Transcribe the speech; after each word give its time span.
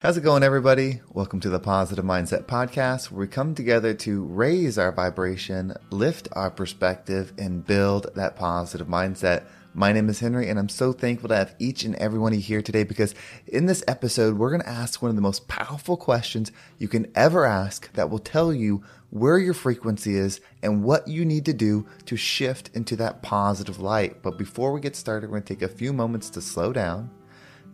How's 0.00 0.18
it 0.18 0.24
going, 0.24 0.42
everybody? 0.42 1.00
Welcome 1.14 1.40
to 1.40 1.48
the 1.48 1.58
Positive 1.58 2.04
Mindset 2.04 2.44
Podcast, 2.44 3.10
where 3.10 3.20
we 3.20 3.26
come 3.28 3.54
together 3.54 3.94
to 3.94 4.24
raise 4.24 4.76
our 4.76 4.92
vibration, 4.92 5.72
lift 5.88 6.28
our 6.32 6.50
perspective, 6.50 7.32
and 7.38 7.64
build 7.64 8.08
that 8.14 8.36
positive 8.36 8.88
mindset. 8.88 9.46
My 9.72 9.92
name 9.92 10.10
is 10.10 10.20
Henry, 10.20 10.50
and 10.50 10.58
I'm 10.58 10.68
so 10.68 10.92
thankful 10.92 11.30
to 11.30 11.36
have 11.36 11.54
each 11.58 11.82
and 11.82 11.94
every 11.94 12.18
one 12.18 12.34
of 12.34 12.38
you 12.38 12.44
here 12.44 12.60
today 12.60 12.84
because 12.84 13.14
in 13.46 13.64
this 13.64 13.82
episode, 13.88 14.36
we're 14.36 14.50
going 14.50 14.60
to 14.60 14.68
ask 14.68 15.00
one 15.00 15.08
of 15.08 15.16
the 15.16 15.22
most 15.22 15.48
powerful 15.48 15.96
questions 15.96 16.52
you 16.76 16.88
can 16.88 17.10
ever 17.14 17.46
ask 17.46 17.90
that 17.94 18.10
will 18.10 18.18
tell 18.18 18.52
you 18.52 18.84
where 19.08 19.38
your 19.38 19.54
frequency 19.54 20.14
is 20.14 20.42
and 20.62 20.84
what 20.84 21.08
you 21.08 21.24
need 21.24 21.46
to 21.46 21.54
do 21.54 21.86
to 22.04 22.18
shift 22.18 22.68
into 22.74 22.96
that 22.96 23.22
positive 23.22 23.80
light. 23.80 24.22
But 24.22 24.36
before 24.36 24.72
we 24.72 24.82
get 24.82 24.94
started, 24.94 25.30
we're 25.30 25.38
going 25.38 25.44
to 25.44 25.54
take 25.54 25.62
a 25.62 25.74
few 25.74 25.94
moments 25.94 26.28
to 26.30 26.42
slow 26.42 26.74
down, 26.74 27.10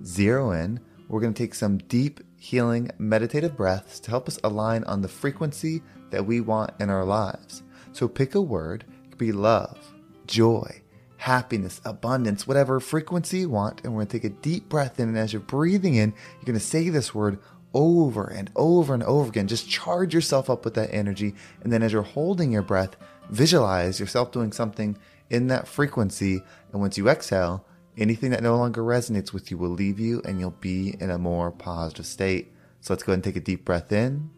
zero 0.05 0.53
in 0.53 0.79
we're 1.13 1.21
going 1.21 1.35
to 1.35 1.43
take 1.43 1.55
some 1.55 1.77
deep, 1.77 2.21
healing, 2.39 2.91
meditative 2.99 3.55
breaths 3.55 4.01
to 4.01 4.11
help 4.11 4.29
us 4.29 4.41
align 4.43 4.83
on 4.85 5.03
the 5.03 5.09
frequency 5.09 5.83
that 6.11 6.25
we 6.25 6.41
want 6.41 6.73
in 6.81 6.89
our 6.89 7.05
lives. 7.05 7.63
So 7.93 8.09
pick 8.09 8.35
a 8.35 8.41
word, 8.41 8.87
it 9.05 9.11
could 9.11 9.19
be 9.19 9.31
love, 9.31 9.93
joy, 10.27 10.81
happiness, 11.19 11.83
abundance, 11.85 12.47
whatever 12.47 12.81
frequency 12.81 13.41
you 13.41 13.51
want. 13.51 13.85
And 13.85 13.93
we're 13.93 14.05
going 14.05 14.07
to 14.07 14.21
take 14.21 14.33
a 14.33 14.35
deep 14.35 14.71
breath 14.71 14.99
in. 14.99 15.09
And 15.09 15.19
as 15.19 15.35
you're 15.35 15.41
breathing 15.41 15.97
in, 15.97 16.15
you're 16.37 16.47
going 16.47 16.59
to 16.59 16.65
say 16.65 16.89
this 16.89 17.15
word 17.15 17.39
over 17.75 18.25
and 18.25 18.51
over 18.57 18.95
and 18.95 19.03
over 19.03 19.29
again. 19.29 19.49
Just 19.49 19.69
charge 19.69 20.15
yourself 20.15 20.49
up 20.49 20.65
with 20.65 20.73
that 20.75 20.95
energy. 20.95 21.35
And 21.63 21.71
then 21.71 21.83
as 21.83 21.93
you're 21.93 22.03
holding 22.03 22.51
your 22.51 22.63
breath, 22.63 22.97
visualize 23.29 24.01
yourself 24.01 24.33
doing 24.33 24.51
something 24.51 24.97
in 25.29 25.49
that 25.49 25.69
frequency. 25.69 26.43
And 26.73 26.81
once 26.81 26.97
you 26.97 27.11
exhale, 27.11 27.67
Anything 27.97 28.31
that 28.31 28.43
no 28.43 28.57
longer 28.57 28.83
resonates 28.83 29.35
with 29.35 29.51
you 29.51 29.59
will 29.59 29.69
leave 29.69 30.01
you 30.01 30.23
and 30.25 30.41
you'll 30.41 30.51
be 30.51 30.97
in 30.99 31.11
a 31.11 31.19
more 31.19 31.51
positive 31.51 32.07
state. 32.07 32.53
So 32.81 32.95
let's 32.95 33.03
go 33.03 33.13
ahead 33.13 33.19
and 33.19 33.25
take 33.25 33.37
a 33.37 33.41
deep 33.41 33.65
breath 33.65 33.93
in. 33.93 34.31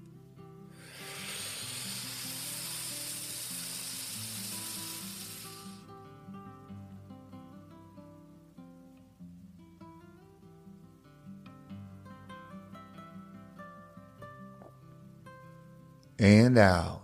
And 16.19 16.59
out. 16.59 17.04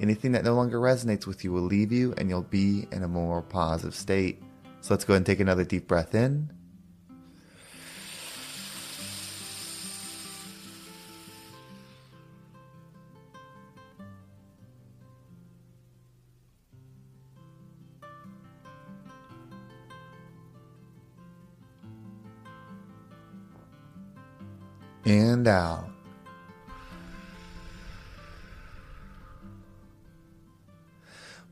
Anything 0.00 0.32
that 0.32 0.44
no 0.44 0.54
longer 0.54 0.80
resonates 0.80 1.26
with 1.26 1.44
you 1.44 1.52
will 1.52 1.62
leave 1.62 1.92
you 1.92 2.14
and 2.18 2.28
you'll 2.28 2.42
be 2.42 2.86
in 2.90 3.02
a 3.04 3.08
more 3.08 3.42
positive 3.42 3.94
state. 3.94 4.42
So 4.80 4.92
let's 4.92 5.04
go 5.04 5.14
ahead 5.14 5.18
and 5.18 5.26
take 5.26 5.40
another 5.40 5.64
deep 5.64 5.86
breath 5.86 6.14
in. 6.14 6.50
And 25.06 25.46
out. 25.46 25.93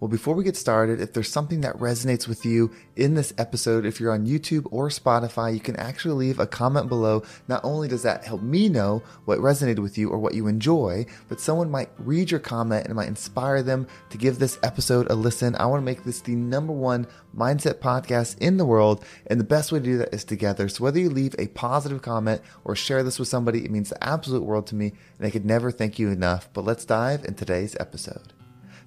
Well, 0.03 0.09
before 0.09 0.35
we 0.35 0.43
get 0.43 0.57
started, 0.57 1.01
if 1.01 1.13
there's 1.13 1.31
something 1.31 1.61
that 1.61 1.79
resonates 1.79 2.27
with 2.27 2.45
you 2.45 2.73
in 2.97 3.15
this 3.15 3.33
episode, 3.39 3.87
if 3.87 4.01
you're 4.01 4.11
on 4.11 4.27
YouTube 4.27 4.67
or 4.73 4.89
Spotify, 4.89 5.55
you 5.55 5.61
can 5.61 5.77
actually 5.77 6.27
leave 6.27 6.41
a 6.41 6.47
comment 6.49 6.89
below. 6.89 7.23
Not 7.47 7.65
only 7.65 7.87
does 7.87 8.03
that 8.03 8.25
help 8.25 8.43
me 8.43 8.69
know 8.69 9.05
what 9.27 9.39
resonated 9.39 9.79
with 9.79 9.97
you 9.97 10.11
or 10.11 10.19
what 10.19 10.35
you 10.35 10.49
enjoy, 10.49 11.07
but 11.29 11.39
someone 11.39 11.71
might 11.71 11.91
read 11.99 12.33
your 12.33 12.41
comment 12.41 12.83
and 12.83 12.91
it 12.91 12.97
might 12.97 13.07
inspire 13.07 13.63
them 13.63 13.87
to 14.11 14.19
give 14.19 14.41
this 14.41 14.59
episode 14.65 15.09
a 15.09 15.15
listen. 15.15 15.55
I 15.55 15.67
want 15.67 15.83
to 15.83 15.85
make 15.85 16.03
this 16.03 16.21
the 16.21 16.35
number 16.35 16.73
one 16.73 17.07
mindset 17.33 17.75
podcast 17.75 18.39
in 18.39 18.57
the 18.57 18.67
world, 18.67 19.05
and 19.29 19.39
the 19.39 19.45
best 19.45 19.71
way 19.71 19.79
to 19.79 19.85
do 19.85 19.99
that 19.99 20.13
is 20.13 20.25
together. 20.25 20.69
So 20.69 20.83
whether 20.83 20.99
you 20.99 21.11
leave 21.11 21.37
a 21.39 21.47
positive 21.47 22.03
comment 22.03 22.43
or 22.65 22.75
share 22.75 23.05
this 23.05 23.21
with 23.21 23.29
somebody, 23.29 23.65
it 23.65 23.71
means 23.71 23.91
the 23.91 24.03
absolute 24.03 24.43
world 24.43 24.67
to 24.67 24.75
me, 24.75 24.95
and 25.19 25.29
I 25.29 25.31
could 25.31 25.47
never 25.47 25.71
thank 25.71 26.01
you 26.01 26.11
enough. 26.11 26.49
But 26.53 26.65
let's 26.65 26.85
dive 26.85 27.25
in 27.25 27.35
today's 27.35 27.77
episode. 27.79 28.33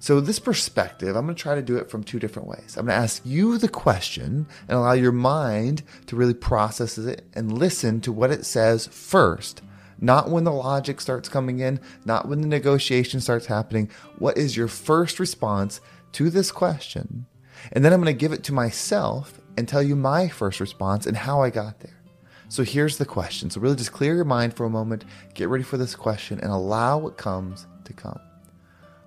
So, 0.06 0.20
this 0.20 0.38
perspective, 0.38 1.16
I'm 1.16 1.24
going 1.24 1.34
to 1.34 1.42
try 1.42 1.56
to 1.56 1.62
do 1.62 1.78
it 1.78 1.90
from 1.90 2.04
two 2.04 2.20
different 2.20 2.46
ways. 2.46 2.76
I'm 2.76 2.86
going 2.86 2.96
to 2.96 3.02
ask 3.02 3.22
you 3.24 3.58
the 3.58 3.68
question 3.68 4.46
and 4.68 4.78
allow 4.78 4.92
your 4.92 5.10
mind 5.10 5.82
to 6.06 6.14
really 6.14 6.32
process 6.32 6.96
it 6.96 7.26
and 7.34 7.58
listen 7.58 8.00
to 8.02 8.12
what 8.12 8.30
it 8.30 8.46
says 8.46 8.86
first, 8.86 9.62
not 9.98 10.30
when 10.30 10.44
the 10.44 10.52
logic 10.52 11.00
starts 11.00 11.28
coming 11.28 11.58
in, 11.58 11.80
not 12.04 12.28
when 12.28 12.40
the 12.40 12.46
negotiation 12.46 13.20
starts 13.20 13.46
happening. 13.46 13.90
What 14.20 14.38
is 14.38 14.56
your 14.56 14.68
first 14.68 15.18
response 15.18 15.80
to 16.12 16.30
this 16.30 16.52
question? 16.52 17.26
And 17.72 17.84
then 17.84 17.92
I'm 17.92 18.00
going 18.00 18.14
to 18.14 18.16
give 18.16 18.30
it 18.30 18.44
to 18.44 18.54
myself 18.54 19.40
and 19.58 19.66
tell 19.66 19.82
you 19.82 19.96
my 19.96 20.28
first 20.28 20.60
response 20.60 21.06
and 21.06 21.16
how 21.16 21.42
I 21.42 21.50
got 21.50 21.80
there. 21.80 22.00
So 22.48 22.62
here's 22.62 22.98
the 22.98 23.06
question. 23.06 23.50
So 23.50 23.60
really 23.60 23.74
just 23.74 23.90
clear 23.90 24.14
your 24.14 24.24
mind 24.24 24.54
for 24.54 24.66
a 24.66 24.70
moment, 24.70 25.04
get 25.34 25.48
ready 25.48 25.64
for 25.64 25.78
this 25.78 25.96
question, 25.96 26.38
and 26.38 26.52
allow 26.52 26.96
what 26.96 27.16
comes 27.16 27.66
to 27.86 27.92
come. 27.92 28.20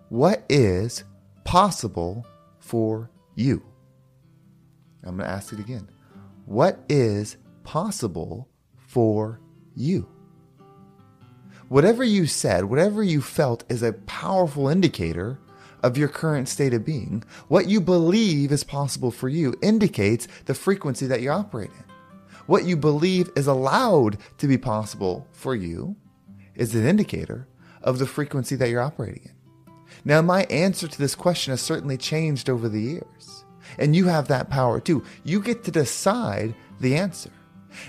What 0.09 0.43
is 0.49 1.03
possible 1.43 2.25
for 2.57 3.11
you? 3.35 3.63
I'm 5.03 5.17
going 5.17 5.27
to 5.27 5.33
ask 5.33 5.53
it 5.53 5.59
again. 5.59 5.87
What 6.45 6.79
is 6.89 7.37
possible 7.63 8.49
for 8.75 9.39
you? 9.75 10.09
Whatever 11.67 12.03
you 12.03 12.25
said, 12.25 12.65
whatever 12.65 13.03
you 13.03 13.21
felt 13.21 13.63
is 13.69 13.83
a 13.83 13.93
powerful 13.93 14.67
indicator 14.67 15.39
of 15.83 15.95
your 15.95 16.07
current 16.07 16.49
state 16.49 16.73
of 16.73 16.83
being. 16.83 17.23
What 17.47 17.67
you 17.67 17.79
believe 17.79 18.51
is 18.51 18.63
possible 18.63 19.11
for 19.11 19.29
you 19.29 19.53
indicates 19.61 20.27
the 20.45 20.55
frequency 20.55 21.05
that 21.05 21.21
you 21.21 21.29
operate 21.29 21.69
in. 21.69 21.83
What 22.47 22.65
you 22.65 22.75
believe 22.75 23.29
is 23.35 23.45
allowed 23.45 24.17
to 24.39 24.47
be 24.47 24.57
possible 24.57 25.27
for 25.31 25.53
you 25.53 25.95
is 26.55 26.73
an 26.73 26.87
indicator 26.87 27.47
of 27.83 27.99
the 27.99 28.07
frequency 28.07 28.55
that 28.55 28.69
you're 28.69 28.81
operating 28.81 29.21
in. 29.25 29.38
Now, 30.05 30.21
my 30.21 30.43
answer 30.43 30.87
to 30.87 30.97
this 30.97 31.15
question 31.15 31.51
has 31.51 31.61
certainly 31.61 31.97
changed 31.97 32.49
over 32.49 32.69
the 32.69 32.81
years. 32.81 33.45
And 33.77 33.95
you 33.95 34.05
have 34.05 34.27
that 34.27 34.49
power 34.49 34.79
too. 34.79 35.03
You 35.23 35.41
get 35.41 35.63
to 35.65 35.71
decide 35.71 36.55
the 36.79 36.95
answer. 36.95 37.31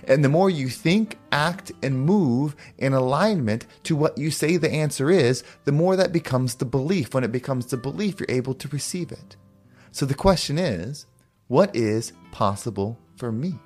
And 0.04 0.25
the 0.25 0.28
more 0.28 0.50
you 0.50 0.69
think, 0.69 1.19
act, 1.32 1.72
and 1.82 2.04
move 2.04 2.54
in 2.78 2.93
alignment 2.93 3.66
to 3.84 3.97
what 3.97 4.19
you 4.19 4.31
say 4.31 4.56
the 4.56 4.71
answer 4.71 5.10
is, 5.10 5.43
the 5.65 5.72
more 5.72 5.97
that 5.97 6.12
becomes 6.12 6.56
the 6.56 6.66
belief. 6.66 7.15
When 7.15 7.25
it 7.25 7.32
becomes 7.32 7.66
the 7.66 7.76
belief, 7.76 8.21
you're 8.21 8.27
able 8.28 8.54
to 8.54 8.69
receive 8.69 9.10
it. 9.10 9.37
So 9.91 10.06
the 10.06 10.15
question 10.15 10.59
is 10.59 11.06
what 11.48 11.75
is 11.75 12.12
possible 12.31 12.98
for 13.16 13.33
me? 13.33 13.59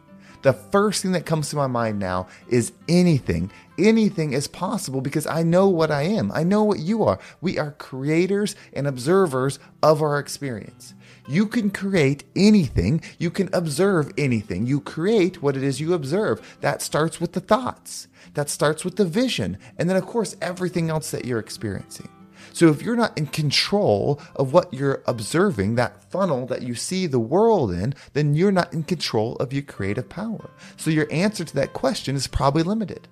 The 0.45 0.53
first 0.53 1.01
thing 1.01 1.13
that 1.13 1.25
comes 1.25 1.49
to 1.49 1.57
my 1.57 1.67
mind 1.67 1.99
now 1.99 2.29
is 2.49 2.73
anything. 2.87 3.51
Anything 3.79 4.35
is 4.35 4.47
possible 4.47 5.01
because 5.01 5.27
I 5.27 5.43
know 5.43 5.71
what 5.71 5.91
I 5.91 6.03
am. 6.03 6.31
I 6.33 6.45
know 6.45 6.63
what 6.63 6.81
you 6.81 7.03
are. 7.03 7.19
We 7.41 7.59
are 7.59 7.73
creators 7.73 8.55
and 8.75 8.87
observers 8.87 9.59
of 9.83 10.03
our 10.03 10.19
experience. 10.19 10.93
You 11.27 11.47
can 11.47 11.71
create 11.71 12.25
anything. 12.37 13.01
You 13.19 13.31
can 13.31 13.49
observe 13.55 14.13
anything. 14.19 14.67
You 14.67 14.83
create 14.83 15.43
what 15.43 15.57
it 15.57 15.63
is 15.63 15.81
you 15.81 15.95
observe. 15.95 16.59
That 16.61 16.83
starts 16.83 17.23
with 17.23 17.33
the 17.33 17.41
thoughts. 17.41 18.07
That 18.35 18.51
starts 18.51 18.85
with 18.85 18.97
the 18.97 19.07
vision. 19.07 19.57
And 19.79 19.89
then, 19.89 19.97
of 19.97 20.05
course, 20.05 20.37
everything 20.43 20.91
else 20.91 21.11
that 21.11 21.25
you're 21.25 21.39
experiencing. 21.39 22.11
So 22.55 22.69
if 22.69 22.83
you're 22.83 22.95
not 22.95 23.19
in 23.19 23.27
control 23.27 24.21
of 24.37 24.53
what 24.53 24.73
you're 24.73 25.03
observing, 25.07 25.75
that 25.75 26.09
funnel 26.13 26.47
that 26.47 26.63
you 26.63 26.77
see 26.77 27.09
the 27.09 27.19
world 27.19 27.73
in, 27.73 27.97
then 28.13 28.35
you're 28.35 28.53
not 28.53 28.73
in 28.73 28.85
control 28.85 29.35
of 29.37 29.53
your 29.53 29.65
creative 29.65 30.09
power. 30.09 30.51
So 30.77 30.93
your 30.93 31.09
answer 31.11 31.45
to 31.45 31.55
that 31.57 31.73
question 31.73 32.15
is 32.15 32.29
probably 32.29 32.63
limited. 32.63 33.09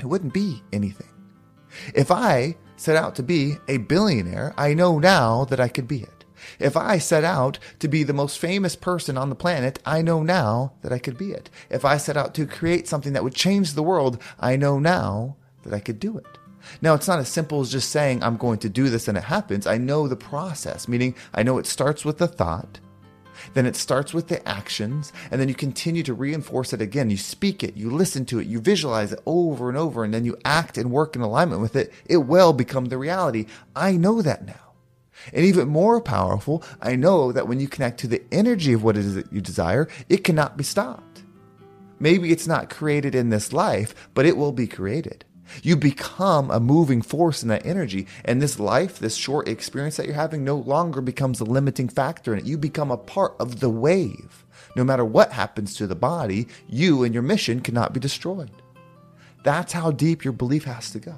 It 0.00 0.06
wouldn't 0.06 0.32
be 0.32 0.62
anything. 0.72 1.10
If 1.94 2.10
I 2.10 2.56
set 2.76 2.96
out 2.96 3.14
to 3.16 3.22
be 3.22 3.56
a 3.68 3.76
billionaire, 3.76 4.54
I 4.56 4.72
know 4.72 4.98
now 4.98 5.44
that 5.44 5.60
I 5.60 5.68
could 5.68 5.86
be 5.86 6.00
it. 6.00 6.24
If 6.58 6.74
I 6.74 6.96
set 6.96 7.22
out 7.22 7.58
to 7.80 7.88
be 7.88 8.02
the 8.02 8.14
most 8.14 8.38
famous 8.38 8.76
person 8.76 9.18
on 9.18 9.28
the 9.28 9.34
planet, 9.34 9.78
I 9.84 10.00
know 10.00 10.22
now 10.22 10.72
that 10.80 10.92
I 10.92 10.98
could 10.98 11.18
be 11.18 11.32
it. 11.32 11.50
If 11.68 11.84
I 11.84 11.98
set 11.98 12.16
out 12.16 12.34
to 12.36 12.46
create 12.46 12.88
something 12.88 13.12
that 13.12 13.24
would 13.24 13.34
change 13.34 13.74
the 13.74 13.82
world, 13.82 14.22
I 14.40 14.56
know 14.56 14.78
now 14.78 15.36
that 15.64 15.74
I 15.74 15.80
could 15.80 16.00
do 16.00 16.16
it. 16.16 16.38
Now, 16.80 16.94
it's 16.94 17.08
not 17.08 17.18
as 17.18 17.28
simple 17.28 17.60
as 17.60 17.72
just 17.72 17.90
saying, 17.90 18.22
I'm 18.22 18.36
going 18.36 18.58
to 18.60 18.68
do 18.68 18.88
this 18.88 19.08
and 19.08 19.18
it 19.18 19.24
happens. 19.24 19.66
I 19.66 19.78
know 19.78 20.08
the 20.08 20.16
process, 20.16 20.88
meaning 20.88 21.14
I 21.34 21.42
know 21.42 21.58
it 21.58 21.66
starts 21.66 22.04
with 22.04 22.18
the 22.18 22.28
thought, 22.28 22.80
then 23.52 23.66
it 23.66 23.76
starts 23.76 24.14
with 24.14 24.28
the 24.28 24.46
actions, 24.48 25.12
and 25.30 25.40
then 25.40 25.48
you 25.48 25.54
continue 25.54 26.02
to 26.04 26.14
reinforce 26.14 26.72
it 26.72 26.80
again. 26.80 27.10
You 27.10 27.16
speak 27.16 27.62
it, 27.62 27.76
you 27.76 27.90
listen 27.90 28.24
to 28.26 28.38
it, 28.38 28.46
you 28.46 28.60
visualize 28.60 29.12
it 29.12 29.20
over 29.26 29.68
and 29.68 29.76
over, 29.76 30.04
and 30.04 30.14
then 30.14 30.24
you 30.24 30.38
act 30.44 30.78
and 30.78 30.90
work 30.90 31.16
in 31.16 31.22
alignment 31.22 31.60
with 31.60 31.76
it. 31.76 31.92
It 32.06 32.18
will 32.18 32.52
become 32.52 32.86
the 32.86 32.98
reality. 32.98 33.46
I 33.74 33.92
know 33.92 34.22
that 34.22 34.46
now. 34.46 34.54
And 35.32 35.44
even 35.44 35.68
more 35.68 36.00
powerful, 36.00 36.62
I 36.80 36.96
know 36.96 37.32
that 37.32 37.48
when 37.48 37.60
you 37.60 37.68
connect 37.68 37.98
to 38.00 38.08
the 38.08 38.22
energy 38.32 38.72
of 38.72 38.82
what 38.82 38.96
it 38.96 39.04
is 39.04 39.14
that 39.14 39.32
you 39.32 39.40
desire, 39.40 39.88
it 40.08 40.24
cannot 40.24 40.56
be 40.56 40.64
stopped. 40.64 41.22
Maybe 42.00 42.32
it's 42.32 42.46
not 42.46 42.70
created 42.70 43.14
in 43.14 43.30
this 43.30 43.52
life, 43.52 43.94
but 44.14 44.26
it 44.26 44.36
will 44.36 44.52
be 44.52 44.66
created. 44.66 45.24
You 45.62 45.76
become 45.76 46.50
a 46.50 46.60
moving 46.60 47.02
force 47.02 47.42
in 47.42 47.48
that 47.48 47.66
energy, 47.66 48.06
and 48.24 48.40
this 48.40 48.58
life, 48.58 48.98
this 48.98 49.16
short 49.16 49.48
experience 49.48 49.96
that 49.96 50.06
you're 50.06 50.14
having, 50.14 50.44
no 50.44 50.56
longer 50.56 51.00
becomes 51.00 51.40
a 51.40 51.44
limiting 51.44 51.88
factor 51.88 52.32
in 52.32 52.40
it. 52.40 52.46
You 52.46 52.58
become 52.58 52.90
a 52.90 52.96
part 52.96 53.34
of 53.38 53.60
the 53.60 53.70
wave. 53.70 54.44
No 54.76 54.84
matter 54.84 55.04
what 55.04 55.32
happens 55.32 55.74
to 55.74 55.86
the 55.86 55.94
body, 55.94 56.48
you 56.68 57.04
and 57.04 57.14
your 57.14 57.22
mission 57.22 57.60
cannot 57.60 57.92
be 57.92 58.00
destroyed. 58.00 58.50
That's 59.44 59.72
how 59.72 59.90
deep 59.90 60.24
your 60.24 60.32
belief 60.32 60.64
has 60.64 60.90
to 60.92 60.98
go. 60.98 61.14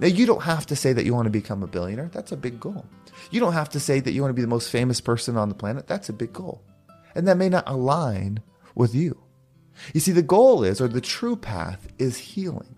Now, 0.00 0.08
you 0.08 0.26
don't 0.26 0.42
have 0.42 0.66
to 0.66 0.76
say 0.76 0.92
that 0.92 1.04
you 1.04 1.14
want 1.14 1.26
to 1.26 1.30
become 1.30 1.62
a 1.62 1.68
billionaire. 1.68 2.10
That's 2.12 2.32
a 2.32 2.36
big 2.36 2.58
goal. 2.58 2.84
You 3.30 3.40
don't 3.40 3.52
have 3.52 3.70
to 3.70 3.80
say 3.80 4.00
that 4.00 4.12
you 4.12 4.20
want 4.20 4.30
to 4.30 4.34
be 4.34 4.42
the 4.42 4.48
most 4.48 4.70
famous 4.70 5.00
person 5.00 5.36
on 5.36 5.48
the 5.48 5.54
planet. 5.54 5.86
That's 5.86 6.08
a 6.08 6.12
big 6.12 6.32
goal. 6.32 6.62
And 7.14 7.26
that 7.28 7.38
may 7.38 7.48
not 7.48 7.64
align 7.66 8.40
with 8.74 8.94
you. 8.94 9.22
You 9.94 10.00
see, 10.00 10.12
the 10.12 10.22
goal 10.22 10.64
is, 10.64 10.80
or 10.80 10.88
the 10.88 11.00
true 11.00 11.36
path 11.36 11.88
is 11.98 12.18
healing. 12.18 12.75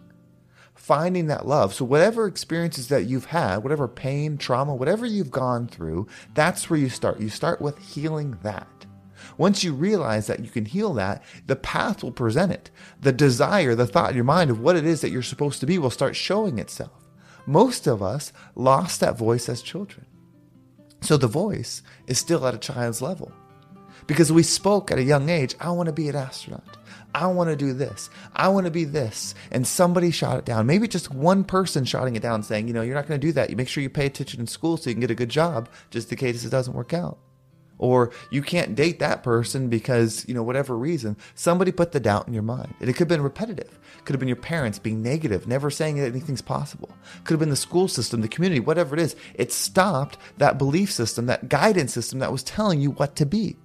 Finding 0.88 1.26
that 1.26 1.46
love. 1.46 1.74
So, 1.74 1.84
whatever 1.84 2.26
experiences 2.26 2.88
that 2.88 3.04
you've 3.04 3.26
had, 3.26 3.58
whatever 3.58 3.86
pain, 3.86 4.38
trauma, 4.38 4.74
whatever 4.74 5.04
you've 5.04 5.30
gone 5.30 5.68
through, 5.68 6.06
that's 6.32 6.70
where 6.70 6.78
you 6.78 6.88
start. 6.88 7.20
You 7.20 7.28
start 7.28 7.60
with 7.60 7.76
healing 7.76 8.38
that. 8.42 8.86
Once 9.36 9.62
you 9.62 9.74
realize 9.74 10.28
that 10.28 10.40
you 10.40 10.48
can 10.48 10.64
heal 10.64 10.94
that, 10.94 11.22
the 11.46 11.56
path 11.56 12.02
will 12.02 12.10
present 12.10 12.52
it. 12.52 12.70
The 13.02 13.12
desire, 13.12 13.74
the 13.74 13.86
thought 13.86 14.08
in 14.08 14.16
your 14.16 14.24
mind 14.24 14.48
of 14.48 14.60
what 14.60 14.76
it 14.76 14.86
is 14.86 15.02
that 15.02 15.10
you're 15.10 15.20
supposed 15.20 15.60
to 15.60 15.66
be 15.66 15.76
will 15.76 15.90
start 15.90 16.16
showing 16.16 16.58
itself. 16.58 17.06
Most 17.44 17.86
of 17.86 18.02
us 18.02 18.32
lost 18.54 19.00
that 19.00 19.18
voice 19.18 19.50
as 19.50 19.60
children. 19.60 20.06
So 21.02 21.18
the 21.18 21.26
voice 21.26 21.82
is 22.06 22.18
still 22.18 22.46
at 22.46 22.54
a 22.54 22.58
child's 22.58 23.02
level. 23.02 23.30
Because 24.06 24.32
we 24.32 24.42
spoke 24.42 24.90
at 24.90 24.98
a 24.98 25.02
young 25.02 25.28
age, 25.28 25.54
I 25.60 25.70
want 25.70 25.88
to 25.88 25.92
be 25.92 26.08
an 26.08 26.16
astronaut. 26.16 26.76
I 27.14 27.26
want 27.26 27.50
to 27.50 27.56
do 27.56 27.72
this. 27.72 28.10
I 28.34 28.48
want 28.48 28.66
to 28.66 28.70
be 28.70 28.84
this. 28.84 29.34
And 29.50 29.66
somebody 29.66 30.10
shot 30.10 30.38
it 30.38 30.44
down. 30.44 30.66
Maybe 30.66 30.86
just 30.86 31.10
one 31.10 31.44
person 31.44 31.84
shotting 31.84 32.16
it 32.16 32.22
down 32.22 32.42
saying, 32.42 32.68
you 32.68 32.74
know, 32.74 32.82
you're 32.82 32.94
not 32.94 33.06
going 33.06 33.20
to 33.20 33.26
do 33.26 33.32
that. 33.32 33.50
You 33.50 33.56
make 33.56 33.68
sure 33.68 33.82
you 33.82 33.90
pay 33.90 34.06
attention 34.06 34.40
in 34.40 34.46
school 34.46 34.76
so 34.76 34.90
you 34.90 34.94
can 34.94 35.00
get 35.00 35.10
a 35.10 35.14
good 35.14 35.30
job 35.30 35.68
just 35.90 36.12
in 36.12 36.18
case 36.18 36.44
it 36.44 36.50
doesn't 36.50 36.74
work 36.74 36.92
out. 36.92 37.18
Or 37.78 38.10
you 38.30 38.42
can't 38.42 38.74
date 38.74 38.98
that 38.98 39.22
person 39.22 39.68
because, 39.68 40.26
you 40.28 40.34
know, 40.34 40.42
whatever 40.42 40.76
reason, 40.76 41.16
somebody 41.34 41.70
put 41.70 41.92
the 41.92 42.00
doubt 42.00 42.26
in 42.26 42.34
your 42.34 42.42
mind. 42.42 42.74
And 42.80 42.90
it 42.90 42.94
could 42.94 43.02
have 43.02 43.08
been 43.08 43.22
repetitive. 43.22 43.78
Could 44.04 44.14
have 44.14 44.20
been 44.20 44.28
your 44.28 44.36
parents 44.36 44.78
being 44.78 45.00
negative, 45.00 45.46
never 45.46 45.70
saying 45.70 45.96
that 45.96 46.06
anything's 46.06 46.42
possible. 46.42 46.90
Could 47.24 47.34
have 47.34 47.40
been 47.40 47.50
the 47.50 47.56
school 47.56 47.86
system, 47.86 48.20
the 48.20 48.28
community, 48.28 48.60
whatever 48.60 48.96
it 48.96 49.00
is. 49.00 49.14
It 49.34 49.52
stopped 49.52 50.18
that 50.38 50.58
belief 50.58 50.90
system, 50.90 51.26
that 51.26 51.48
guidance 51.48 51.92
system 51.92 52.18
that 52.18 52.32
was 52.32 52.42
telling 52.42 52.80
you 52.80 52.90
what 52.90 53.14
to 53.16 53.26
be. 53.26 53.56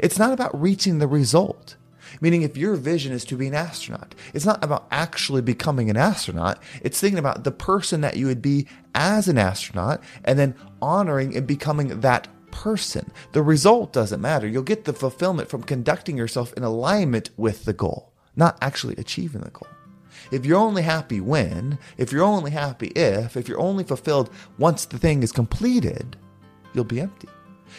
It's 0.00 0.18
not 0.18 0.32
about 0.32 0.60
reaching 0.60 0.98
the 0.98 1.06
result. 1.06 1.76
Meaning, 2.20 2.42
if 2.42 2.56
your 2.56 2.76
vision 2.76 3.12
is 3.12 3.24
to 3.26 3.36
be 3.36 3.48
an 3.48 3.54
astronaut, 3.54 4.14
it's 4.32 4.46
not 4.46 4.62
about 4.62 4.86
actually 4.90 5.42
becoming 5.42 5.90
an 5.90 5.96
astronaut. 5.96 6.62
It's 6.82 7.00
thinking 7.00 7.18
about 7.18 7.44
the 7.44 7.50
person 7.50 8.00
that 8.02 8.16
you 8.16 8.26
would 8.26 8.40
be 8.40 8.66
as 8.94 9.28
an 9.28 9.38
astronaut 9.38 10.02
and 10.24 10.38
then 10.38 10.54
honoring 10.80 11.36
and 11.36 11.46
becoming 11.46 12.00
that 12.00 12.28
person. 12.50 13.10
The 13.32 13.42
result 13.42 13.92
doesn't 13.92 14.20
matter. 14.20 14.46
You'll 14.46 14.62
get 14.62 14.84
the 14.84 14.92
fulfillment 14.92 15.50
from 15.50 15.62
conducting 15.62 16.16
yourself 16.16 16.52
in 16.54 16.62
alignment 16.62 17.30
with 17.36 17.64
the 17.64 17.72
goal, 17.72 18.12
not 18.34 18.56
actually 18.62 18.94
achieving 18.96 19.42
the 19.42 19.50
goal. 19.50 19.68
If 20.32 20.46
you're 20.46 20.58
only 20.58 20.82
happy 20.82 21.20
when, 21.20 21.78
if 21.98 22.12
you're 22.12 22.24
only 22.24 22.50
happy 22.50 22.88
if, 22.88 23.36
if 23.36 23.48
you're 23.48 23.60
only 23.60 23.84
fulfilled 23.84 24.30
once 24.58 24.86
the 24.86 24.98
thing 24.98 25.22
is 25.22 25.32
completed, 25.32 26.16
you'll 26.72 26.84
be 26.84 27.00
empty. 27.00 27.28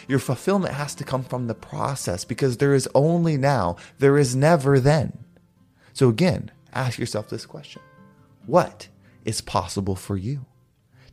Your 0.06 0.18
fulfillment 0.18 0.74
has 0.74 0.94
to 0.96 1.04
come 1.04 1.24
from 1.24 1.46
the 1.46 1.54
process 1.54 2.24
because 2.24 2.56
there 2.56 2.74
is 2.74 2.88
only 2.94 3.36
now, 3.36 3.76
there 3.98 4.18
is 4.18 4.36
never 4.36 4.78
then. 4.78 5.18
So 5.92 6.08
again, 6.08 6.50
ask 6.72 6.98
yourself 6.98 7.28
this 7.28 7.46
question 7.46 7.82
What 8.46 8.88
is 9.24 9.40
possible 9.40 9.96
for 9.96 10.16
you? 10.16 10.46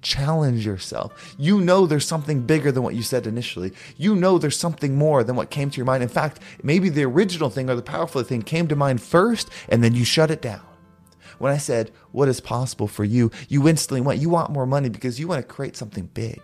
Challenge 0.02 0.64
yourself. 0.64 1.36
You 1.40 1.60
know 1.60 1.88
there's 1.88 2.06
something 2.06 2.42
bigger 2.44 2.72
than 2.72 2.84
what 2.84 2.94
you 2.94 3.02
said 3.02 3.26
initially. 3.26 3.74
You 3.98 4.16
know 4.16 4.38
there's 4.38 4.58
something 4.58 4.96
more 4.96 5.24
than 5.24 5.36
what 5.36 5.50
came 5.50 5.72
to 5.72 5.78
your 5.78 5.86
mind. 5.88 6.04
In 6.04 6.10
fact, 6.10 6.40
maybe 6.62 6.90
the 6.90 7.06
original 7.06 7.50
thing 7.50 7.72
or 7.72 7.76
the 7.76 7.82
powerful 7.82 8.22
thing 8.22 8.44
came 8.44 8.68
to 8.68 8.76
mind 8.76 9.02
first 9.02 9.50
and 9.68 9.84
then 9.84 9.96
you 9.96 10.06
shut 10.06 10.30
it 10.30 10.44
down. 10.44 10.62
When 11.40 11.52
I 11.52 11.58
said, 11.58 11.92
What 12.12 12.28
is 12.28 12.40
possible 12.40 12.88
for 12.88 13.04
you? 13.04 13.32
you 13.50 13.68
instantly 13.68 14.02
went, 14.02 14.22
You 14.22 14.30
want 14.30 14.52
more 14.52 14.68
money 14.68 14.90
because 14.90 15.20
you 15.20 15.28
want 15.28 15.42
to 15.42 15.54
create 15.54 15.76
something 15.76 16.06
big. 16.14 16.42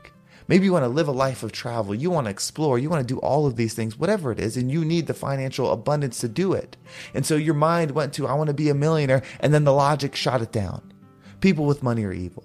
Maybe 0.52 0.66
you 0.66 0.74
want 0.74 0.84
to 0.84 0.90
live 0.90 1.08
a 1.08 1.14
life 1.14 1.44
of 1.44 1.54
travel. 1.54 1.96
You 1.96 2.12
want 2.12 2.26
to 2.26 2.30
explore. 2.30 2.78
You 2.78 2.90
want 2.90 3.08
to 3.08 3.14
do 3.14 3.22
all 3.22 3.46
of 3.46 3.56
these 3.56 3.74
things, 3.74 3.98
whatever 3.98 4.34
it 4.34 4.40
is, 4.42 4.58
and 4.58 4.70
you 4.70 4.84
need 4.84 5.08
the 5.08 5.14
financial 5.14 5.72
abundance 5.72 6.20
to 6.20 6.28
do 6.28 6.52
it. 6.52 6.76
And 7.14 7.26
so 7.26 7.38
your 7.38 7.54
mind 7.54 7.92
went 7.92 8.12
to, 8.16 8.28
I 8.28 8.34
want 8.34 8.50
to 8.50 8.54
be 8.54 8.68
a 8.68 8.74
millionaire. 8.74 9.24
And 9.40 9.54
then 9.54 9.64
the 9.64 9.72
logic 9.72 10.14
shot 10.14 10.42
it 10.42 10.52
down. 10.52 10.92
People 11.40 11.64
with 11.64 11.84
money 11.84 12.04
are 12.04 12.12
evil. 12.12 12.44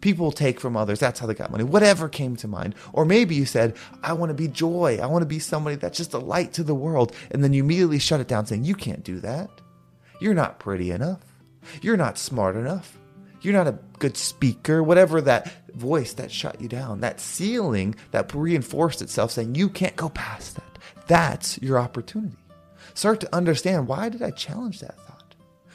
People 0.00 0.32
take 0.32 0.58
from 0.58 0.76
others. 0.76 0.98
That's 0.98 1.20
how 1.20 1.28
they 1.28 1.34
got 1.34 1.52
money. 1.52 1.62
Whatever 1.62 2.08
came 2.08 2.34
to 2.38 2.48
mind. 2.48 2.74
Or 2.92 3.04
maybe 3.04 3.36
you 3.36 3.46
said, 3.46 3.76
I 4.02 4.14
want 4.14 4.30
to 4.30 4.34
be 4.34 4.48
joy. 4.48 4.98
I 5.00 5.06
want 5.06 5.22
to 5.22 5.26
be 5.26 5.38
somebody 5.38 5.76
that's 5.76 5.96
just 5.96 6.12
a 6.12 6.18
light 6.18 6.54
to 6.54 6.64
the 6.64 6.74
world. 6.74 7.14
And 7.30 7.44
then 7.44 7.52
you 7.52 7.62
immediately 7.62 8.00
shut 8.00 8.18
it 8.18 8.26
down 8.26 8.46
saying, 8.46 8.64
You 8.64 8.74
can't 8.74 9.04
do 9.04 9.20
that. 9.20 9.48
You're 10.20 10.34
not 10.34 10.58
pretty 10.58 10.90
enough. 10.90 11.22
You're 11.82 11.96
not 11.96 12.18
smart 12.18 12.56
enough. 12.56 12.98
You're 13.44 13.52
not 13.52 13.68
a 13.68 13.78
good 13.98 14.16
speaker. 14.16 14.82
Whatever 14.82 15.20
that 15.20 15.52
voice 15.74 16.14
that 16.14 16.32
shut 16.32 16.60
you 16.60 16.68
down, 16.68 17.00
that 17.00 17.20
ceiling 17.20 17.94
that 18.10 18.34
reinforced 18.34 19.02
itself 19.02 19.32
saying, 19.32 19.54
You 19.54 19.68
can't 19.68 19.96
go 19.96 20.08
past 20.08 20.56
that. 20.56 20.78
That's 21.06 21.60
your 21.60 21.78
opportunity. 21.78 22.38
Start 22.94 23.20
to 23.20 23.34
understand 23.34 23.86
why 23.86 24.08
did 24.08 24.22
I 24.22 24.30
challenge 24.30 24.80
that 24.80 24.98
thought? 25.00 25.34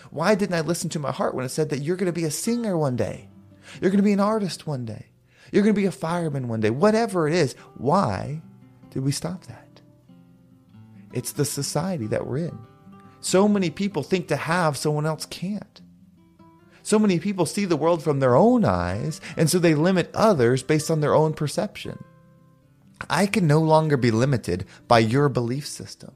Why 0.09 0.33
didn't 0.33 0.55
I 0.55 0.61
listen 0.61 0.89
to 0.91 0.99
my 0.99 1.11
heart 1.11 1.35
when 1.35 1.45
it 1.45 1.49
said 1.49 1.69
that 1.69 1.81
you're 1.81 1.97
going 1.97 2.11
to 2.11 2.11
be 2.11 2.25
a 2.25 2.31
singer 2.31 2.77
one 2.77 2.95
day? 2.95 3.29
You're 3.81 3.91
going 3.91 3.97
to 3.97 4.03
be 4.03 4.13
an 4.13 4.19
artist 4.19 4.65
one 4.65 4.85
day. 4.85 5.05
You're 5.51 5.63
going 5.63 5.75
to 5.75 5.81
be 5.81 5.85
a 5.85 5.91
fireman 5.91 6.47
one 6.47 6.61
day. 6.61 6.71
Whatever 6.71 7.27
it 7.27 7.33
is, 7.35 7.53
why 7.77 8.41
did 8.89 9.03
we 9.03 9.11
stop 9.11 9.45
that? 9.45 9.81
It's 11.13 11.33
the 11.33 11.45
society 11.45 12.07
that 12.07 12.25
we're 12.25 12.38
in. 12.38 12.57
So 13.21 13.47
many 13.47 13.69
people 13.69 14.01
think 14.01 14.27
to 14.29 14.35
have, 14.35 14.77
someone 14.77 15.05
else 15.05 15.25
can't. 15.25 15.81
So 16.89 16.98
many 16.98 17.19
people 17.19 17.46
see 17.46 17.65
the 17.65 17.77
world 17.77 18.01
from 18.01 18.19
their 18.19 18.36
own 18.36 18.65
eyes, 18.65 19.22
and 19.38 19.48
so 19.48 19.60
they 19.60 19.75
limit 19.75 20.10
others 20.15 20.63
based 20.63 20.89
on 20.89 21.01
their 21.01 21.13
own 21.13 21.34
perception. 21.34 22.03
I 23.08 23.27
can 23.27 23.46
no 23.46 23.60
longer 23.60 23.96
be 23.96 24.10
limited 24.10 24.65
by 24.88 24.98
your 24.98 25.29
belief 25.29 25.67
system. 25.67 26.15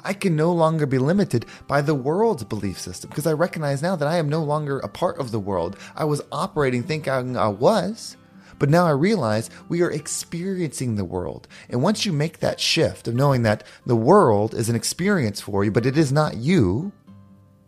I 0.00 0.14
can 0.14 0.34
no 0.34 0.50
longer 0.50 0.86
be 0.86 0.96
limited 0.96 1.44
by 1.66 1.82
the 1.82 1.94
world's 1.94 2.44
belief 2.44 2.80
system 2.80 3.10
because 3.10 3.26
I 3.26 3.34
recognize 3.34 3.82
now 3.82 3.96
that 3.96 4.08
I 4.08 4.16
am 4.16 4.30
no 4.30 4.42
longer 4.42 4.78
a 4.78 4.88
part 4.88 5.18
of 5.18 5.30
the 5.30 5.38
world. 5.38 5.76
I 5.94 6.04
was 6.04 6.22
operating 6.32 6.84
thinking 6.84 7.36
I 7.36 7.48
was, 7.48 8.16
but 8.58 8.70
now 8.70 8.86
I 8.86 8.92
realize 8.92 9.50
we 9.68 9.82
are 9.82 9.90
experiencing 9.90 10.94
the 10.94 11.04
world. 11.04 11.48
And 11.68 11.82
once 11.82 12.06
you 12.06 12.14
make 12.14 12.38
that 12.38 12.60
shift 12.60 13.08
of 13.08 13.14
knowing 13.14 13.42
that 13.42 13.62
the 13.84 13.94
world 13.94 14.54
is 14.54 14.70
an 14.70 14.74
experience 14.74 15.42
for 15.42 15.64
you, 15.64 15.70
but 15.70 15.84
it 15.84 15.98
is 15.98 16.12
not 16.12 16.38
you, 16.38 16.92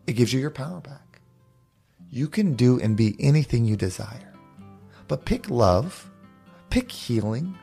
it 0.06 0.14
gives 0.14 0.32
you 0.32 0.40
your 0.40 0.48
power 0.48 0.80
back. 0.80 1.09
You 2.10 2.28
can 2.28 2.54
do 2.54 2.80
and 2.80 2.96
be 2.96 3.14
anything 3.20 3.64
you 3.64 3.76
desire. 3.76 4.34
But 5.06 5.24
pick 5.24 5.48
love, 5.48 6.10
pick 6.68 6.90
healing, 6.90 7.56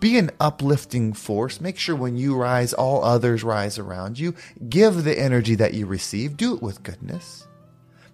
be 0.00 0.18
an 0.18 0.32
uplifting 0.40 1.12
force. 1.12 1.60
Make 1.60 1.78
sure 1.78 1.94
when 1.94 2.16
you 2.16 2.36
rise, 2.36 2.72
all 2.72 3.04
others 3.04 3.44
rise 3.44 3.78
around 3.78 4.18
you. 4.18 4.34
Give 4.68 5.04
the 5.04 5.18
energy 5.18 5.54
that 5.54 5.74
you 5.74 5.86
receive. 5.86 6.36
Do 6.36 6.54
it 6.54 6.62
with 6.62 6.82
goodness. 6.82 7.46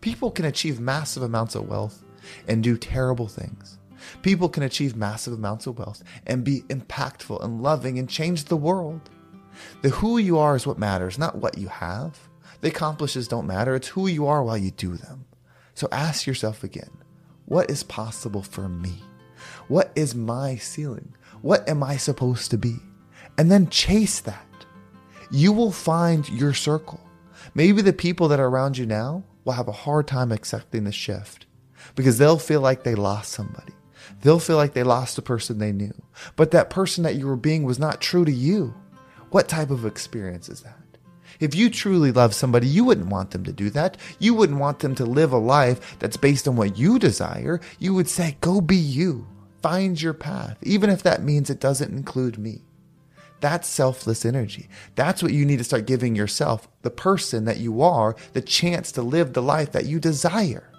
People 0.00 0.30
can 0.30 0.44
achieve 0.44 0.80
massive 0.80 1.22
amounts 1.22 1.54
of 1.54 1.68
wealth 1.68 2.04
and 2.46 2.62
do 2.62 2.76
terrible 2.76 3.26
things. 3.26 3.78
People 4.22 4.48
can 4.48 4.62
achieve 4.62 4.96
massive 4.96 5.32
amounts 5.32 5.66
of 5.66 5.78
wealth 5.78 6.02
and 6.26 6.44
be 6.44 6.60
impactful 6.68 7.42
and 7.42 7.62
loving 7.62 7.98
and 7.98 8.08
change 8.08 8.44
the 8.44 8.56
world. 8.56 9.08
The 9.82 9.90
who 9.90 10.18
you 10.18 10.38
are 10.38 10.56
is 10.56 10.66
what 10.66 10.78
matters, 10.78 11.18
not 11.18 11.38
what 11.38 11.58
you 11.58 11.68
have. 11.68 12.18
The 12.60 12.68
accomplishes 12.68 13.28
don't 13.28 13.46
matter. 13.46 13.74
It's 13.74 13.88
who 13.88 14.06
you 14.06 14.26
are 14.26 14.42
while 14.42 14.58
you 14.58 14.70
do 14.70 14.96
them. 14.96 15.24
So 15.80 15.88
ask 15.92 16.26
yourself 16.26 16.62
again 16.62 16.90
what 17.46 17.70
is 17.70 17.82
possible 17.84 18.42
for 18.42 18.68
me? 18.68 19.02
What 19.66 19.90
is 19.94 20.14
my 20.14 20.56
ceiling? 20.56 21.14
What 21.40 21.66
am 21.66 21.82
I 21.82 21.96
supposed 21.96 22.50
to 22.50 22.58
be? 22.58 22.76
And 23.38 23.50
then 23.50 23.70
chase 23.70 24.20
that. 24.20 24.66
You 25.30 25.54
will 25.54 25.72
find 25.72 26.28
your 26.28 26.52
circle. 26.52 27.00
Maybe 27.54 27.80
the 27.80 27.94
people 27.94 28.28
that 28.28 28.38
are 28.38 28.48
around 28.48 28.76
you 28.76 28.84
now 28.84 29.24
will 29.46 29.54
have 29.54 29.68
a 29.68 29.72
hard 29.72 30.06
time 30.06 30.32
accepting 30.32 30.84
the 30.84 30.92
shift 30.92 31.46
because 31.94 32.18
they'll 32.18 32.38
feel 32.38 32.60
like 32.60 32.82
they 32.82 32.94
lost 32.94 33.32
somebody. 33.32 33.72
They'll 34.20 34.38
feel 34.38 34.56
like 34.56 34.74
they 34.74 34.82
lost 34.82 35.16
a 35.16 35.22
person 35.22 35.56
they 35.56 35.72
knew. 35.72 35.94
But 36.36 36.50
that 36.50 36.68
person 36.68 37.04
that 37.04 37.14
you 37.14 37.26
were 37.26 37.36
being 37.36 37.62
was 37.62 37.78
not 37.78 38.02
true 38.02 38.26
to 38.26 38.32
you. 38.32 38.74
What 39.30 39.48
type 39.48 39.70
of 39.70 39.86
experience 39.86 40.50
is 40.50 40.60
that? 40.60 40.89
If 41.38 41.54
you 41.54 41.70
truly 41.70 42.12
love 42.12 42.34
somebody, 42.34 42.66
you 42.66 42.84
wouldn't 42.84 43.08
want 43.08 43.30
them 43.30 43.44
to 43.44 43.52
do 43.52 43.70
that. 43.70 43.96
You 44.18 44.34
wouldn't 44.34 44.58
want 44.58 44.80
them 44.80 44.94
to 44.96 45.04
live 45.04 45.32
a 45.32 45.38
life 45.38 45.98
that's 45.98 46.16
based 46.16 46.48
on 46.48 46.56
what 46.56 46.76
you 46.76 46.98
desire. 46.98 47.60
You 47.78 47.94
would 47.94 48.08
say, 48.08 48.36
go 48.40 48.60
be 48.60 48.76
you. 48.76 49.26
Find 49.62 50.00
your 50.00 50.14
path, 50.14 50.56
even 50.62 50.88
if 50.90 51.02
that 51.02 51.22
means 51.22 51.50
it 51.50 51.60
doesn't 51.60 51.92
include 51.92 52.38
me. 52.38 52.62
That's 53.40 53.68
selfless 53.68 54.24
energy. 54.24 54.68
That's 54.94 55.22
what 55.22 55.32
you 55.32 55.44
need 55.46 55.58
to 55.58 55.64
start 55.64 55.86
giving 55.86 56.14
yourself, 56.14 56.68
the 56.82 56.90
person 56.90 57.44
that 57.46 57.58
you 57.58 57.82
are, 57.82 58.16
the 58.32 58.42
chance 58.42 58.92
to 58.92 59.02
live 59.02 59.32
the 59.32 59.42
life 59.42 59.72
that 59.72 59.86
you 59.86 59.98
desire. 59.98 60.70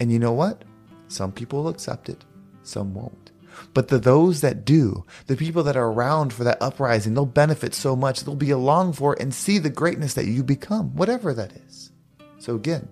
And 0.00 0.12
you 0.12 0.18
know 0.18 0.32
what? 0.32 0.64
Some 1.08 1.32
people 1.32 1.62
will 1.62 1.70
accept 1.70 2.08
it, 2.08 2.24
some 2.62 2.94
won't. 2.94 3.32
But 3.74 3.88
the 3.88 3.98
those 3.98 4.40
that 4.40 4.64
do, 4.64 5.04
the 5.26 5.36
people 5.36 5.62
that 5.64 5.76
are 5.76 5.90
around 5.90 6.32
for 6.32 6.44
that 6.44 6.60
uprising, 6.60 7.14
they'll 7.14 7.26
benefit 7.26 7.74
so 7.74 7.96
much, 7.96 8.20
they'll 8.20 8.34
be 8.34 8.50
along 8.50 8.94
for 8.94 9.14
it 9.14 9.22
and 9.22 9.32
see 9.32 9.58
the 9.58 9.70
greatness 9.70 10.14
that 10.14 10.26
you 10.26 10.42
become, 10.42 10.94
whatever 10.94 11.32
that 11.34 11.52
is. 11.52 11.90
So 12.38 12.54
again, 12.54 12.88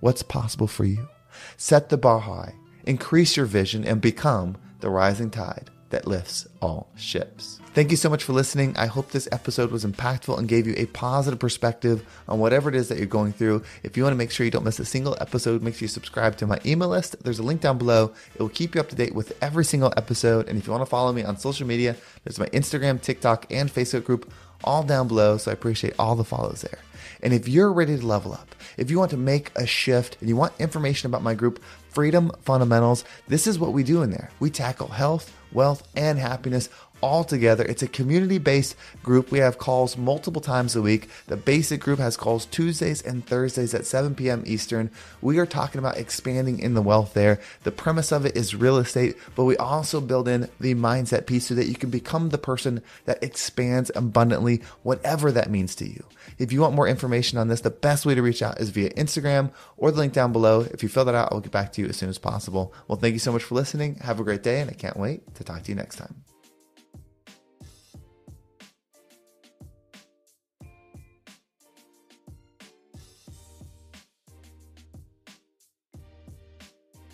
what's 0.00 0.22
possible 0.22 0.66
for 0.66 0.84
you? 0.84 1.08
Set 1.56 1.88
the 1.88 1.96
bar 1.96 2.20
high, 2.20 2.54
increase 2.84 3.36
your 3.36 3.46
vision, 3.46 3.84
and 3.84 4.00
become 4.00 4.56
the 4.80 4.90
rising 4.90 5.30
tide 5.30 5.70
that 5.92 6.06
lifts 6.06 6.48
all 6.60 6.90
ships. 6.96 7.60
Thank 7.74 7.90
you 7.90 7.96
so 7.96 8.10
much 8.10 8.22
for 8.22 8.34
listening. 8.34 8.76
I 8.76 8.84
hope 8.84 9.12
this 9.12 9.26
episode 9.32 9.70
was 9.70 9.82
impactful 9.82 10.38
and 10.38 10.46
gave 10.46 10.66
you 10.66 10.74
a 10.76 10.84
positive 10.86 11.38
perspective 11.38 12.04
on 12.28 12.38
whatever 12.38 12.68
it 12.68 12.74
is 12.74 12.88
that 12.88 12.98
you're 12.98 13.06
going 13.06 13.32
through. 13.32 13.62
If 13.82 13.96
you 13.96 14.02
want 14.02 14.12
to 14.12 14.18
make 14.18 14.30
sure 14.30 14.44
you 14.44 14.50
don't 14.50 14.64
miss 14.64 14.78
a 14.78 14.84
single 14.84 15.16
episode, 15.22 15.62
make 15.62 15.76
sure 15.76 15.84
you 15.84 15.88
subscribe 15.88 16.36
to 16.36 16.46
my 16.46 16.58
email 16.66 16.88
list. 16.88 17.24
There's 17.24 17.38
a 17.38 17.42
link 17.42 17.62
down 17.62 17.78
below. 17.78 18.12
It 18.34 18.42
will 18.42 18.50
keep 18.50 18.74
you 18.74 18.80
up 18.82 18.90
to 18.90 18.94
date 18.94 19.14
with 19.14 19.32
every 19.40 19.64
single 19.64 19.90
episode. 19.96 20.48
And 20.48 20.58
if 20.58 20.66
you 20.66 20.72
want 20.72 20.82
to 20.82 20.90
follow 20.90 21.14
me 21.14 21.24
on 21.24 21.38
social 21.38 21.66
media, 21.66 21.96
there's 22.24 22.38
my 22.38 22.48
Instagram, 22.48 23.00
TikTok, 23.00 23.46
and 23.50 23.72
Facebook 23.72 24.04
group 24.04 24.30
all 24.64 24.82
down 24.82 25.08
below. 25.08 25.36
So 25.36 25.50
I 25.50 25.54
appreciate 25.54 25.94
all 25.98 26.14
the 26.14 26.24
follows 26.24 26.62
there. 26.62 26.78
And 27.22 27.32
if 27.32 27.48
you're 27.48 27.72
ready 27.72 27.96
to 27.96 28.06
level 28.06 28.32
up, 28.32 28.54
if 28.76 28.90
you 28.90 28.98
want 28.98 29.10
to 29.12 29.16
make 29.16 29.50
a 29.54 29.66
shift 29.66 30.16
and 30.20 30.28
you 30.28 30.36
want 30.36 30.52
information 30.58 31.06
about 31.06 31.22
my 31.22 31.34
group, 31.34 31.62
Freedom 31.90 32.32
Fundamentals, 32.42 33.04
this 33.28 33.46
is 33.46 33.58
what 33.58 33.72
we 33.72 33.82
do 33.82 34.02
in 34.02 34.10
there. 34.10 34.30
We 34.40 34.50
tackle 34.50 34.88
health, 34.88 35.34
wealth, 35.52 35.86
and 35.94 36.18
happiness 36.18 36.68
all 37.02 37.24
together. 37.24 37.64
It's 37.64 37.82
a 37.82 37.88
community 37.88 38.38
based 38.38 38.76
group. 39.02 39.30
We 39.30 39.40
have 39.40 39.58
calls 39.58 39.96
multiple 39.96 40.40
times 40.40 40.74
a 40.74 40.82
week. 40.82 41.08
The 41.26 41.36
basic 41.36 41.80
group 41.80 41.98
has 41.98 42.16
calls 42.16 42.46
Tuesdays 42.46 43.02
and 43.02 43.26
Thursdays 43.26 43.74
at 43.74 43.84
7 43.84 44.14
p.m. 44.14 44.42
Eastern. 44.46 44.90
We 45.20 45.38
are 45.38 45.46
talking 45.46 45.78
about 45.78 45.98
expanding 45.98 46.60
in 46.60 46.74
the 46.74 46.82
wealth 46.82 47.12
there. 47.12 47.40
The 47.64 47.72
premise 47.72 48.12
of 48.12 48.24
it 48.24 48.36
is 48.36 48.54
real 48.54 48.78
estate, 48.78 49.16
but 49.34 49.44
we 49.44 49.56
also 49.56 50.00
build 50.00 50.28
in 50.28 50.48
the 50.60 50.74
mindset 50.74 51.26
piece 51.26 51.46
so 51.46 51.54
that 51.54 51.66
you 51.66 51.74
can 51.74 51.90
become 51.90 52.30
the 52.30 52.38
person 52.38 52.82
that 53.04 53.22
expands 53.22 53.90
abundantly, 53.94 54.62
whatever 54.82 55.32
that 55.32 55.50
means 55.50 55.74
to 55.76 55.86
you. 55.86 56.04
If 56.38 56.52
you 56.52 56.60
want 56.60 56.74
more 56.74 56.88
information 56.88 57.38
on 57.38 57.48
this, 57.48 57.60
the 57.60 57.70
best 57.70 58.06
way 58.06 58.14
to 58.14 58.22
reach 58.22 58.42
out 58.42 58.60
is 58.60 58.70
via 58.70 58.90
Instagram 58.90 59.52
or 59.76 59.90
the 59.90 59.98
link 59.98 60.12
down 60.12 60.32
below. 60.32 60.60
If 60.60 60.82
you 60.82 60.88
fill 60.88 61.04
that 61.04 61.14
out, 61.14 61.32
I'll 61.32 61.40
get 61.40 61.52
back 61.52 61.72
to 61.72 61.82
you 61.82 61.88
as 61.88 61.96
soon 61.96 62.08
as 62.08 62.18
possible. 62.18 62.72
Well, 62.88 62.98
thank 62.98 63.12
you 63.12 63.18
so 63.18 63.32
much 63.32 63.42
for 63.42 63.54
listening. 63.54 63.96
Have 63.96 64.20
a 64.20 64.24
great 64.24 64.42
day, 64.42 64.60
and 64.60 64.70
I 64.70 64.74
can't 64.74 64.96
wait 64.96 65.34
to 65.34 65.44
talk 65.44 65.62
to 65.64 65.70
you 65.70 65.74
next 65.74 65.96
time. 65.96 66.31